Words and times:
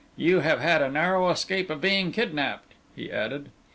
You 0.17 0.39
have 0.39 0.59
had 0.59 0.81
a 0.81 0.89
narrow 0.89 1.29
escape 1.29 1.69
of 1.69 1.79
being 1.79 2.11
kidnapped," 2.11 2.71
he 2.95 3.11
added. 3.11 3.51